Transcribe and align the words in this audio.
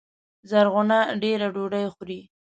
زرغونه 0.49 0.97
دېره 1.21 1.47
ډوډۍ 1.55 1.85
خوري 1.93 2.19